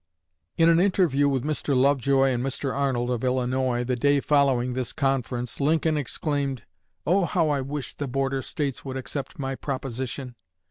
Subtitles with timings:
[0.57, 1.75] In an interview with Mr.
[1.79, 2.73] Lovejoy and Mr.
[2.75, 6.63] Arnold, of Illinois, the day following this conference, Lincoln exclaimed:
[7.05, 10.33] "Oh, how I wish the border States would accept my proposition!